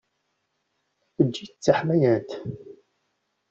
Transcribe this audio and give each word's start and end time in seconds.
Eǧǧ-itt 1.21 1.59
d 1.59 1.61
taḥmayant. 1.65 2.29